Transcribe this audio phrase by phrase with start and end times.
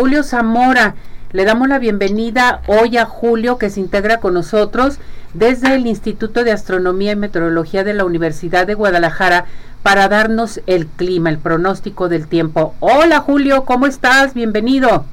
[0.00, 0.94] Julio Zamora.
[1.30, 4.96] Le damos la bienvenida hoy a Julio que se integra con nosotros
[5.34, 9.44] desde el Instituto de Astronomía y Meteorología de la Universidad de Guadalajara
[9.82, 12.74] para darnos el clima, el pronóstico del tiempo.
[12.80, 14.32] Hola Julio, ¿cómo estás?
[14.32, 15.04] Bienvenido.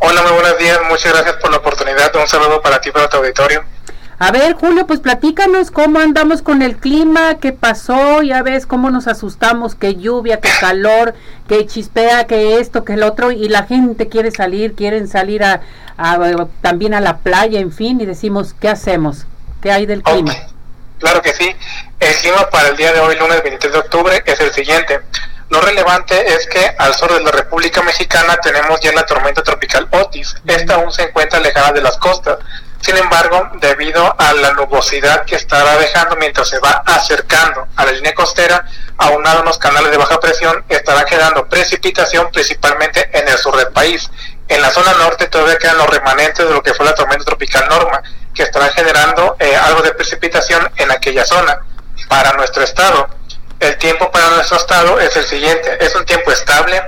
[0.00, 0.80] Hola, muy buenos días.
[0.90, 2.10] Muchas gracias por la oportunidad.
[2.16, 3.62] Un saludo para ti, para tu auditorio.
[4.18, 8.90] A ver, Julio, pues platícanos cómo andamos con el clima, qué pasó, ya ves cómo
[8.90, 11.14] nos asustamos, qué lluvia, qué calor,
[11.48, 15.60] qué chispea, qué esto, qué el otro, y la gente quiere salir, quieren salir a,
[16.62, 19.26] también a la playa, en fin, y decimos, ¿qué hacemos?
[19.60, 20.34] ¿Qué hay del clima?
[20.98, 21.54] Claro que sí.
[22.00, 25.00] El clima para el día de hoy, lunes 23 de octubre, es el siguiente.
[25.50, 29.86] Lo relevante es que al sur de la República Mexicana tenemos ya la tormenta tropical
[29.92, 30.36] Otis.
[30.46, 32.38] Esta aún se encuentra alejada de las costas.
[32.86, 37.90] Sin embargo, debido a la nubosidad que estará dejando mientras se va acercando a la
[37.90, 38.64] línea costera,
[38.96, 43.72] aunado a los canales de baja presión, estará quedando precipitación principalmente en el sur del
[43.72, 44.08] país.
[44.46, 47.68] En la zona norte todavía quedan los remanentes de lo que fue la tormenta tropical
[47.68, 48.00] Norma,
[48.32, 51.58] que estará generando eh, algo de precipitación en aquella zona.
[52.08, 53.08] Para nuestro estado,
[53.58, 56.80] el tiempo para nuestro estado es el siguiente, es un tiempo estable,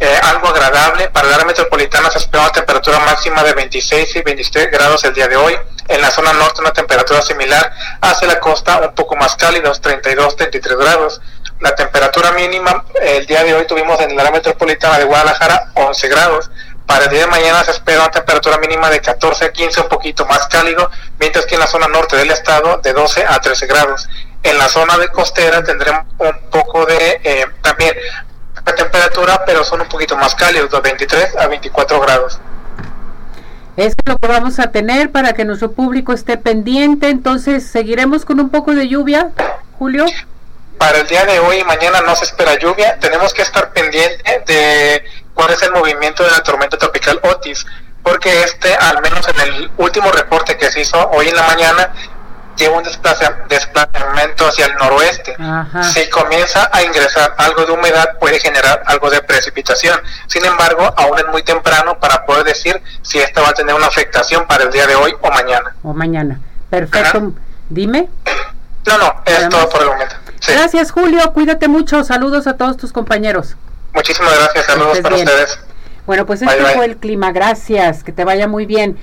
[0.00, 1.08] eh, algo agradable.
[1.10, 5.14] Para la área metropolitana se espera una temperatura máxima de 26 y 23 grados el
[5.14, 5.56] día de hoy.
[5.88, 7.72] En la zona norte una temperatura similar.
[8.00, 11.20] Hacia la costa un poco más cálidos, 32, 33 grados.
[11.60, 16.08] La temperatura mínima el día de hoy tuvimos en la área metropolitana de Guadalajara 11
[16.08, 16.50] grados.
[16.86, 19.88] Para el día de mañana se espera una temperatura mínima de 14 a 15, un
[19.88, 23.66] poquito más cálido, mientras que en la zona norte del estado de 12 a 13
[23.66, 24.08] grados.
[24.42, 27.94] En la zona de costera tendremos un poco de eh, también
[29.08, 32.38] temperatura, pero son un poquito más cálidos, de 23 a 24 grados.
[33.76, 37.08] Es lo que vamos a tener para que nuestro público esté pendiente.
[37.10, 39.30] Entonces, ¿seguiremos con un poco de lluvia,
[39.78, 40.04] Julio?
[40.78, 42.98] Para el día de hoy y mañana no se espera lluvia.
[42.98, 47.64] Tenemos que estar pendiente de cuál es el movimiento de la tormenta tropical Otis,
[48.02, 51.92] porque este, al menos en el último reporte que se hizo hoy en la mañana,
[52.58, 55.36] lleva un desplazamiento hacia el noroeste.
[55.82, 59.98] Si comienza a ingresar algo de humedad, puede generar algo de precipitación.
[60.26, 63.86] Sin embargo, aún es muy temprano para poder decir si esta va a tener una
[63.86, 65.74] afectación para el día de hoy o mañana.
[65.82, 66.40] O mañana.
[66.68, 67.32] Perfecto.
[67.70, 68.08] Dime.
[68.86, 70.16] No, no, es todo por el momento.
[70.46, 71.32] Gracias, Julio.
[71.32, 72.04] Cuídate mucho.
[72.04, 73.56] Saludos a todos tus compañeros.
[73.94, 74.66] Muchísimas gracias.
[74.66, 75.58] Saludos para ustedes.
[76.06, 77.32] Bueno, pues este fue el clima.
[77.32, 78.02] Gracias.
[78.02, 78.98] Que te vaya muy bien.